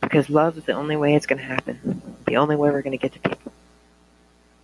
Because 0.00 0.30
love 0.30 0.56
is 0.56 0.64
the 0.64 0.72
only 0.72 0.96
way 0.96 1.14
it's 1.14 1.26
going 1.26 1.38
to 1.38 1.44
happen. 1.44 2.16
The 2.26 2.36
only 2.36 2.56
way 2.56 2.70
we're 2.70 2.82
going 2.82 2.96
to 2.96 2.98
get 2.98 3.12
to 3.12 3.18
people. 3.18 3.52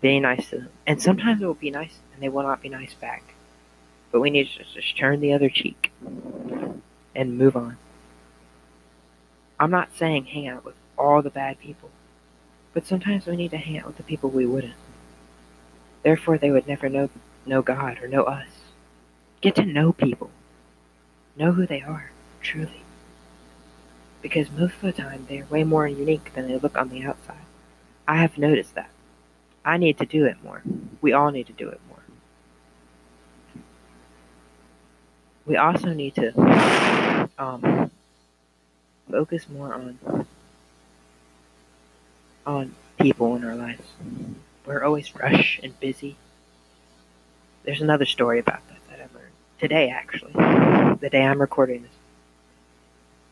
Being 0.02 0.22
nice 0.22 0.50
to 0.50 0.58
them. 0.58 0.68
And 0.86 1.00
sometimes 1.00 1.40
it 1.40 1.46
will 1.46 1.54
be 1.54 1.70
nice 1.70 1.98
and 2.12 2.22
they 2.22 2.28
will 2.28 2.42
not 2.42 2.60
be 2.60 2.68
nice 2.68 2.92
back. 2.92 3.34
But 4.10 4.20
we 4.20 4.28
need 4.28 4.48
to 4.48 4.64
just 4.64 4.98
turn 4.98 5.20
the 5.20 5.32
other 5.32 5.48
cheek 5.48 5.90
and 7.14 7.38
move 7.38 7.56
on. 7.56 7.78
I'm 9.58 9.70
not 9.70 9.96
saying 9.96 10.26
hang 10.26 10.48
out 10.48 10.64
with 10.64 10.74
all 10.98 11.22
the 11.22 11.30
bad 11.30 11.60
people, 11.60 11.88
but 12.74 12.86
sometimes 12.86 13.26
we 13.26 13.36
need 13.36 13.52
to 13.52 13.56
hang 13.56 13.78
out 13.78 13.86
with 13.86 13.96
the 13.96 14.02
people 14.02 14.28
we 14.28 14.44
wouldn't. 14.44 14.74
Therefore, 16.02 16.36
they 16.36 16.50
would 16.50 16.66
never 16.66 16.88
know, 16.88 17.08
know 17.46 17.62
God 17.62 18.02
or 18.02 18.08
know 18.08 18.24
us. 18.24 18.48
Get 19.40 19.54
to 19.56 19.64
know 19.64 19.92
people. 19.92 20.30
Know 21.36 21.52
who 21.52 21.66
they 21.66 21.80
are, 21.80 22.10
truly. 22.42 22.82
Because 24.20 24.50
most 24.50 24.74
of 24.74 24.82
the 24.82 24.92
time, 24.92 25.26
they're 25.28 25.46
way 25.46 25.64
more 25.64 25.86
unique 25.86 26.34
than 26.34 26.48
they 26.48 26.58
look 26.58 26.76
on 26.76 26.88
the 26.88 27.04
outside. 27.04 27.36
I 28.06 28.16
have 28.16 28.36
noticed 28.36 28.74
that. 28.74 28.90
I 29.64 29.76
need 29.76 29.98
to 29.98 30.06
do 30.06 30.24
it 30.24 30.36
more. 30.42 30.62
We 31.00 31.12
all 31.12 31.30
need 31.30 31.46
to 31.46 31.52
do 31.52 31.68
it 31.68 31.80
more. 31.88 31.98
We 35.46 35.56
also 35.56 35.92
need 35.92 36.14
to 36.16 37.28
um, 37.38 37.90
focus 39.10 39.48
more 39.48 39.74
on 39.74 40.26
on 42.44 42.74
people 42.98 43.36
in 43.36 43.44
our 43.44 43.54
lives. 43.54 43.86
We're 44.66 44.82
always 44.82 45.14
rushed 45.14 45.60
and 45.62 45.78
busy. 45.78 46.16
There's 47.64 47.80
another 47.80 48.06
story 48.06 48.40
about 48.40 48.66
that 48.68 48.78
that 48.90 48.98
I 48.98 49.14
learned 49.14 49.32
today, 49.60 49.88
actually, 49.90 50.32
the 50.32 51.08
day 51.10 51.22
I'm 51.22 51.40
recording 51.40 51.82
this. 51.82 51.92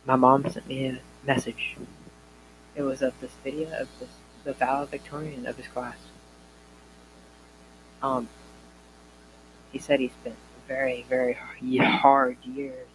My 0.07 0.17
mom 0.17 0.49
sent 0.49 0.69
me 0.69 0.87
a 0.87 1.01
message. 1.27 1.77
It 2.77 2.83
was 2.83 3.03
of 3.03 3.19
this 3.21 3.33
video 3.43 3.69
of 3.77 3.89
this 3.99 4.09
the 4.45 4.53
valedictorian 4.55 5.47
of 5.47 5.57
his 5.57 5.67
class. 5.67 5.97
Um, 8.02 8.28
he 9.73 9.78
said 9.78 10.00
he 10.00 10.09
spent 10.21 10.37
very, 10.66 11.04
very 11.09 11.37
hard 11.78 12.37
years 12.45 12.87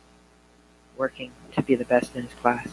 working 0.97 1.31
to 1.53 1.62
be 1.62 1.75
the 1.75 1.85
best 1.85 2.15
in 2.15 2.24
his 2.24 2.33
class. 2.33 2.69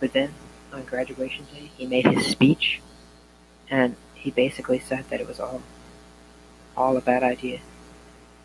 But 0.00 0.12
then, 0.12 0.32
on 0.72 0.84
graduation 0.84 1.46
day, 1.52 1.70
he 1.76 1.86
made 1.86 2.06
his 2.06 2.26
speech, 2.26 2.80
and 3.68 3.96
he 4.14 4.30
basically 4.30 4.78
said 4.78 5.04
that 5.10 5.20
it 5.20 5.26
was 5.26 5.40
all, 5.40 5.62
all 6.76 6.96
a 6.96 7.00
bad 7.00 7.22
idea, 7.22 7.60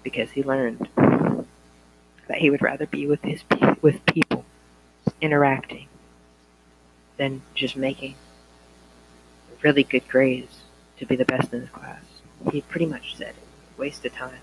because 0.03 0.31
he 0.31 0.43
learned 0.43 0.89
that 2.27 2.37
he 2.37 2.49
would 2.49 2.61
rather 2.61 2.87
be 2.87 3.05
with 3.05 3.21
his 3.21 3.43
with 3.81 4.05
people, 4.05 4.45
interacting, 5.21 5.87
than 7.17 7.41
just 7.53 7.75
making 7.75 8.15
really 9.61 9.83
good 9.83 10.07
grades 10.07 10.63
to 10.97 11.05
be 11.05 11.15
the 11.15 11.25
best 11.25 11.53
in 11.53 11.61
his 11.61 11.69
class. 11.69 12.01
He 12.51 12.61
pretty 12.61 12.85
much 12.85 13.15
said 13.15 13.35
waste 13.77 14.05
of 14.05 14.13
time. 14.13 14.39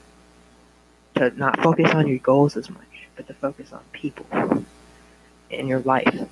To 1.16 1.30
not 1.30 1.60
focus 1.60 1.92
on 1.92 2.06
your 2.06 2.18
goals 2.18 2.56
as 2.56 2.70
much, 2.70 3.08
but 3.16 3.26
to 3.26 3.34
focus 3.34 3.72
on 3.72 3.80
people 3.92 4.26
in 5.50 5.66
your 5.66 5.80
life. 5.80 6.28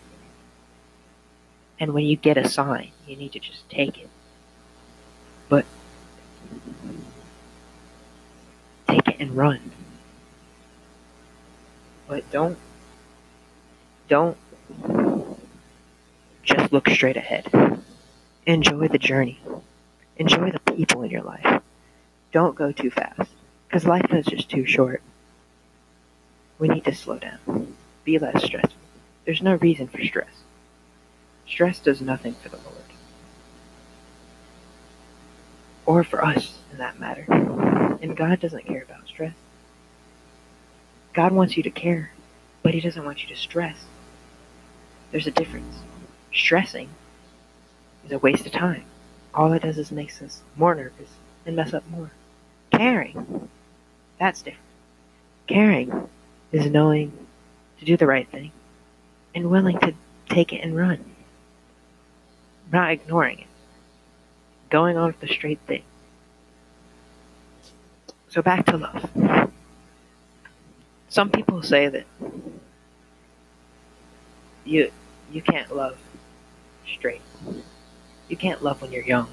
And 1.81 1.95
when 1.95 2.05
you 2.05 2.17
get 2.17 2.37
a 2.37 2.49
sign, 2.49 2.91
you 3.07 3.17
need 3.17 3.33
to 3.33 3.39
just 3.39 3.69
take 3.71 3.99
it. 3.99 4.09
But 5.49 5.65
take 8.89 9.09
it 9.09 9.17
and 9.19 9.37
run. 9.37 9.71
But 12.09 12.31
don't 12.31 12.59
don't 14.09 14.37
just 16.43 16.73
look 16.73 16.89
straight 16.89 17.17
ahead. 17.17 17.81
Enjoy 18.47 18.89
the 18.89 18.99
journey. 18.99 19.39
Enjoy 20.19 20.51
the 20.51 20.73
people 20.73 21.03
in 21.03 21.11
your 21.11 21.23
life. 21.23 21.63
Don't 22.33 22.57
go 22.57 22.73
too 22.73 22.91
fast 22.91 23.31
because 23.67 23.85
life 23.85 24.13
is 24.13 24.27
just 24.27 24.51
too 24.51 24.67
short. 24.67 25.01
We 26.59 26.69
need 26.69 26.85
to 26.85 26.95
slow 26.95 27.19
down. 27.19 27.77
Be 28.05 28.19
less 28.19 28.45
stressful. 28.45 28.73
There's 29.25 29.43
no 29.43 29.55
reason 29.55 29.87
for 29.87 30.03
stress. 30.05 30.43
Stress 31.47 31.79
does 31.79 32.01
nothing 32.01 32.35
for 32.35 32.49
the 32.49 32.57
Lord. 32.57 32.75
Or 35.87 36.05
for 36.05 36.25
us, 36.25 36.59
in 36.73 36.79
that 36.79 36.99
matter. 36.99 37.25
And 38.03 38.17
God 38.17 38.41
doesn't 38.41 38.67
care 38.67 38.83
about 38.83 39.07
stress. 39.07 39.35
God 41.15 41.33
wants 41.33 41.57
you 41.57 41.63
to 41.63 41.71
care, 41.71 42.11
but 42.63 42.75
He 42.75 42.81
doesn't 42.81 43.05
want 43.05 43.23
you 43.23 43.29
to 43.29 43.37
stress. 43.37 43.77
There's 45.11 45.27
a 45.27 45.31
difference. 45.31 45.77
Stressing 46.35 46.89
is 48.05 48.13
a 48.13 48.19
waste 48.19 48.47
of 48.47 48.53
time. 48.53 48.85
All 49.35 49.53
it 49.53 49.63
does 49.63 49.79
is 49.79 49.93
makes 49.93 50.21
us 50.23 50.43
more 50.57 50.75
nervous 50.75 51.11
and 51.47 51.55
mess 51.57 51.73
up 51.73 51.89
more. 51.91 52.11
Caring, 52.73 53.49
that's 54.19 54.43
different. 54.43 54.65
Caring 55.47 56.09
is 56.53 56.67
knowing 56.67 57.13
to 57.79 57.85
do 57.85 57.97
the 57.97 58.07
right 58.07 58.29
thing 58.29 58.53
and 59.35 59.51
willing 59.51 59.79
to 59.81 59.95
take 60.29 60.53
it 60.53 60.59
and 60.59 60.77
run. 60.77 61.05
Not 62.73 62.91
ignoring 62.91 63.41
it. 63.41 63.47
Going 64.71 64.97
on 64.97 65.07
with 65.09 65.21
the 65.21 65.29
straight 65.29 65.61
thing. 65.67 65.83
So 68.29 68.43
back 68.43 68.67
to 68.67 68.77
love. 68.77 69.51
Some 71.09 71.31
people 71.31 71.63
say 71.63 71.89
that 71.89 72.05
you 74.65 74.91
you 75.33 75.41
can't 75.41 75.75
love 75.75 75.97
straight. 76.87 77.23
You 78.29 78.37
can't 78.37 78.63
love 78.63 78.83
when 78.83 78.93
you're 78.93 79.05
young. 79.05 79.29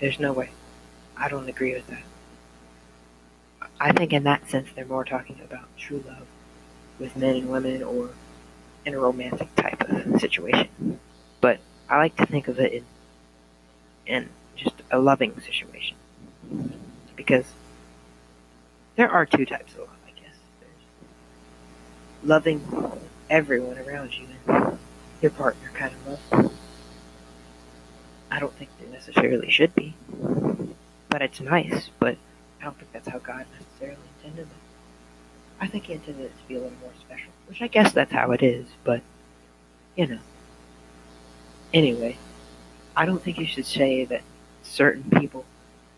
There's 0.00 0.18
no 0.18 0.32
way. 0.32 0.50
I 1.16 1.28
don't 1.28 1.48
agree 1.48 1.74
with 1.74 1.86
that. 1.88 2.02
I 3.80 3.92
think 3.92 4.12
in 4.12 4.24
that 4.24 4.50
sense 4.50 4.68
they're 4.74 4.84
more 4.84 5.04
talking 5.04 5.40
about 5.44 5.64
true 5.76 6.02
love 6.06 6.26
with 6.98 7.16
men 7.16 7.36
and 7.36 7.50
women 7.50 7.82
or 7.82 8.10
in 8.84 8.94
a 8.94 8.98
romantic 8.98 9.54
type 9.56 9.82
of 9.88 10.20
situation. 10.20 10.98
But 11.40 11.58
I 11.88 11.98
like 11.98 12.16
to 12.16 12.26
think 12.26 12.48
of 12.48 12.58
it 12.58 12.72
in 12.72 12.84
in 14.06 14.28
just 14.56 14.74
a 14.90 14.98
loving 14.98 15.40
situation. 15.40 15.96
Because 17.16 17.44
there 18.96 19.10
are 19.10 19.24
two 19.24 19.46
types 19.46 19.72
of 19.74 19.80
love, 19.80 19.88
I 20.06 20.10
guess. 20.10 20.36
There's 20.60 22.28
loving 22.28 22.62
everyone 23.30 23.78
around 23.78 24.16
you 24.16 24.26
and 24.48 24.78
your 25.22 25.30
partner 25.30 25.70
kind 25.74 25.92
of 25.94 26.32
love. 26.32 26.52
I 28.34 28.40
don't 28.40 28.52
think 28.54 28.68
there 28.80 28.88
necessarily 28.88 29.48
should 29.48 29.76
be. 29.76 29.94
But 31.08 31.22
it's 31.22 31.40
nice, 31.40 31.88
but 32.00 32.16
I 32.60 32.64
don't 32.64 32.76
think 32.76 32.92
that's 32.92 33.06
how 33.06 33.18
God 33.18 33.46
necessarily 33.60 34.02
intended 34.18 34.48
it. 34.48 35.60
I 35.60 35.68
think 35.68 35.84
he 35.84 35.92
intended 35.92 36.24
it 36.24 36.32
to 36.36 36.48
be 36.48 36.56
a 36.56 36.58
little 36.58 36.76
more 36.80 36.90
special, 37.00 37.30
which 37.46 37.62
I 37.62 37.68
guess 37.68 37.92
that's 37.92 38.10
how 38.10 38.32
it 38.32 38.42
is, 38.42 38.66
but, 38.82 39.02
you 39.94 40.08
know. 40.08 40.18
Anyway, 41.72 42.18
I 42.96 43.06
don't 43.06 43.22
think 43.22 43.38
you 43.38 43.46
should 43.46 43.66
say 43.66 44.04
that 44.06 44.22
certain 44.64 45.08
people 45.20 45.44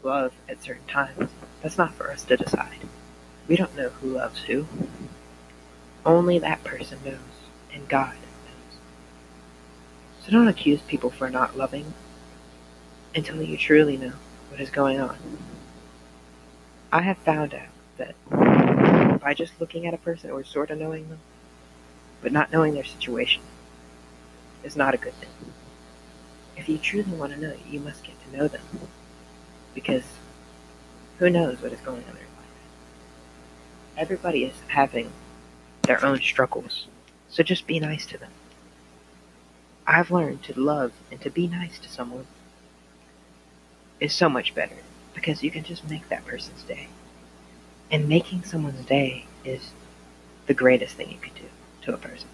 love 0.03 0.35
at 0.47 0.63
certain 0.63 0.87
times. 0.87 1.31
That's 1.63 1.79
not 1.79 1.95
for 1.95 2.11
us 2.11 2.23
to 2.25 2.37
decide. 2.37 2.81
We 3.49 3.57
don't 3.57 3.75
know 3.75 3.89
who 3.89 4.11
loves 4.11 4.43
who. 4.43 4.67
Only 6.05 6.39
that 6.41 6.65
person 6.65 6.99
knows, 7.03 7.17
and 7.73 7.89
God 7.89 8.13
knows. 8.13 8.79
So 10.23 10.33
don't 10.33 10.49
accuse 10.49 10.83
people 10.83 11.09
for 11.09 11.31
not 11.31 11.57
loving 11.57 11.95
until 13.15 13.43
you 13.43 13.57
truly 13.57 13.97
know 13.97 14.13
what 14.51 14.61
is 14.61 14.71
going 14.71 15.01
on. 15.01 15.17
I 16.93 17.03
have 17.03 17.19
found 17.19 17.55
out 17.55 17.69
that 17.97 18.15
by 19.21 19.35
just 19.35 19.61
looking 19.61 19.87
at 19.87 19.95
a 19.95 19.99
person 19.99 20.31
or 20.31 20.45
sort 20.45 20.71
of 20.71 20.79
knowing 20.79 21.09
them, 21.09 21.19
but 22.23 22.33
not 22.33 22.53
knowing 22.53 22.75
their 22.75 22.85
situation, 22.85 23.43
is 24.65 24.77
not 24.77 24.95
a 24.95 24.99
good 24.99 25.15
thing. 25.15 25.53
If 26.57 26.69
you 26.69 26.79
truly 26.79 27.13
want 27.13 27.33
to 27.33 27.41
know, 27.41 27.55
you 27.69 27.81
must 27.81 28.05
get 28.05 28.15
to 28.25 28.37
know 28.37 28.49
them. 28.49 28.63
Because 29.75 30.05
who 31.19 31.29
knows 31.29 31.61
what 31.61 31.73
is 31.73 31.81
going 31.81 32.03
on 32.05 32.11
in 32.11 32.15
their 32.15 32.23
life? 32.23 32.47
Everybody 33.97 34.45
is 34.45 34.55
having 34.69 35.13
their 35.83 36.05
own 36.05 36.21
struggles, 36.21 36.87
so 37.29 37.43
just 37.43 37.67
be 37.67 37.79
nice 37.79 38.07
to 38.07 38.19
them. 38.19 38.31
I've 39.87 40.11
learned 40.11 40.43
to 40.45 40.59
love 40.59 40.93
and 41.11 41.21
to 41.21 41.31
be 41.31 41.47
nice 41.47 41.79
to 41.79 41.89
someone 41.89 42.27
is 44.01 44.15
so 44.15 44.29
much 44.29 44.55
better 44.55 44.77
because 45.15 45.43
you 45.43 45.51
can 45.51 45.65
just 45.65 45.89
make 45.89 46.09
that 46.09 46.25
person's 46.27 46.63
day. 46.65 46.89
And 47.91 48.09
making 48.09 48.45
someone's 48.45 48.85
day 48.85 49.27
is 49.45 49.71
the 50.47 50.55
greatest 50.55 50.97
thing 50.97 51.11
you 51.11 51.19
could 51.19 51.35
do 51.35 51.49
to 51.83 51.95
a 51.95 51.99
person. 51.99 52.29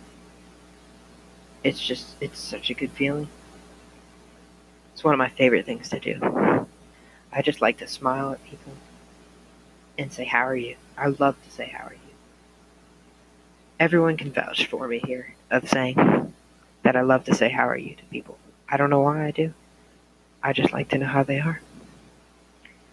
it's 1.64 1.80
just, 1.80 2.16
it's 2.20 2.38
such 2.40 2.70
a 2.70 2.74
good 2.74 2.90
feeling. 2.90 3.28
It's 4.92 5.04
one 5.04 5.14
of 5.14 5.18
my 5.18 5.28
favorite 5.28 5.66
things 5.66 5.88
to 5.90 6.00
do. 6.00 6.66
I 7.32 7.42
just 7.42 7.60
like 7.60 7.78
to 7.78 7.86
smile 7.86 8.32
at 8.32 8.44
people 8.44 8.72
and 9.96 10.12
say, 10.12 10.24
How 10.24 10.46
are 10.46 10.56
you? 10.56 10.76
I 10.96 11.08
love 11.08 11.36
to 11.44 11.50
say, 11.50 11.66
How 11.66 11.86
are 11.86 11.94
you? 11.94 11.98
Everyone 13.80 14.16
can 14.16 14.32
vouch 14.32 14.66
for 14.66 14.86
me 14.88 14.98
here 14.98 15.34
of 15.50 15.68
saying 15.68 16.34
that 16.82 16.96
I 16.96 17.02
love 17.02 17.24
to 17.24 17.34
say, 17.34 17.48
How 17.48 17.68
are 17.68 17.76
you 17.76 17.94
to 17.94 18.04
people. 18.04 18.38
I 18.68 18.76
don't 18.76 18.90
know 18.90 19.00
why 19.00 19.26
I 19.26 19.30
do. 19.30 19.54
I 20.42 20.52
just 20.52 20.72
like 20.72 20.88
to 20.90 20.98
know 20.98 21.06
how 21.06 21.22
they 21.22 21.40
are. 21.40 21.60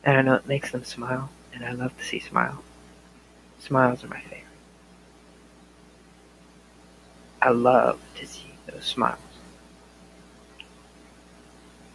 And 0.03 0.17
I 0.17 0.21
know 0.21 0.35
it 0.35 0.47
makes 0.47 0.71
them 0.71 0.83
smile, 0.83 1.29
and 1.53 1.65
I 1.65 1.71
love 1.71 1.97
to 1.97 2.03
see 2.03 2.19
smiles. 2.19 2.63
Smiles 3.59 4.03
are 4.03 4.07
my 4.07 4.21
favorite. 4.21 4.43
I 7.41 7.49
love 7.49 7.99
to 8.15 8.27
see 8.27 8.51
those 8.67 8.85
smiles 8.85 9.19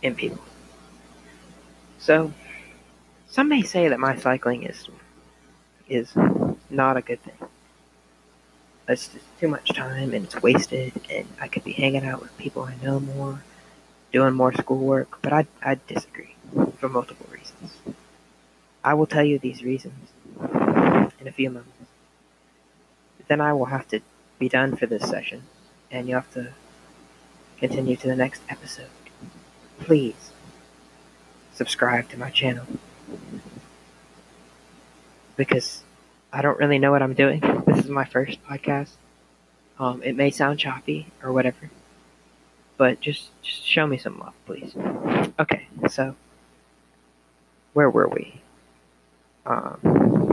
in 0.03 0.14
people. 0.14 0.43
So, 1.99 2.33
some 3.29 3.49
may 3.49 3.62
say 3.62 3.88
that 3.88 3.99
my 3.99 4.17
cycling 4.17 4.64
is 4.64 4.88
is 5.88 6.12
not 6.71 6.97
a 6.97 7.03
good 7.03 7.23
thing. 7.23 7.49
It's 8.88 9.09
just 9.09 9.25
too 9.40 9.49
much 9.49 9.71
time 9.71 10.12
and 10.12 10.25
it's 10.25 10.43
wasted, 10.43 10.93
and 11.11 11.27
I 11.40 11.49
could 11.49 11.64
be 11.64 11.73
hanging 11.73 12.05
out 12.05 12.21
with 12.21 12.37
people 12.37 12.62
I 12.62 12.75
know 12.83 13.01
more, 13.01 13.43
doing 14.14 14.33
more 14.33 14.53
schoolwork. 14.53 15.18
But 15.20 15.33
I 15.33 15.46
I 15.62 15.79
disagree 15.88 16.37
for 16.79 16.88
multiple 16.88 17.27
reasons. 17.31 17.70
I 18.83 18.94
will 18.94 19.07
tell 19.07 19.24
you 19.24 19.38
these 19.38 19.62
reasons 19.62 20.09
in 21.20 21.27
a 21.27 21.33
few 21.33 21.50
moments. 21.50 21.90
Then 23.29 23.40
I 23.40 23.53
will 23.53 23.70
have 23.77 23.88
to 23.88 24.00
be 24.38 24.48
done 24.48 24.77
for 24.77 24.87
this 24.87 25.09
session, 25.09 25.42
and 25.90 26.09
you 26.09 26.14
have 26.14 26.33
to 26.35 26.53
continue 27.59 27.96
to 27.96 28.07
the 28.07 28.16
next 28.16 28.42
episode. 28.48 28.94
Please 29.81 30.31
subscribe 31.53 32.09
to 32.11 32.18
my 32.18 32.31
channel 32.31 32.66
because 35.37 35.83
I 36.33 36.42
don't 36.42 36.59
really 36.59 36.79
know 36.79 36.92
what 36.92 37.03
I'm 37.03 37.14
doing. 37.14 37.40
This 37.66 37.79
is 37.85 37.88
my 37.88 38.05
first 38.05 38.42
podcast. 38.44 38.90
Um, 39.79 40.03
it 40.03 40.14
may 40.14 40.31
sound 40.31 40.59
choppy 40.61 41.07
or 41.22 41.33
whatever, 41.33 41.70
but 42.77 43.01
just 43.01 43.31
just 43.43 43.67
show 43.67 43.87
me 43.87 43.97
some 43.99 44.19
love, 44.19 44.35
please. 44.47 44.75
Okay, 45.39 45.67
so 45.89 46.15
where 47.73 47.91
were 47.91 48.09
we? 48.09 48.41
Um, 49.47 50.24